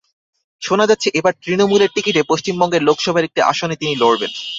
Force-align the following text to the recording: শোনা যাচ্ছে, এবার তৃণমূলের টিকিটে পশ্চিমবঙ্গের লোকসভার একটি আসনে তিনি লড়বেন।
শোনা 0.61 0.85
যাচ্ছে, 0.87 1.07
এবার 1.13 1.33
তৃণমূলের 1.43 1.93
টিকিটে 1.95 2.21
পশ্চিমবঙ্গের 2.23 2.81
লোকসভার 2.83 3.27
একটি 3.27 3.39
আসনে 3.41 3.75
তিনি 3.75 3.93
লড়বেন। 3.95 4.31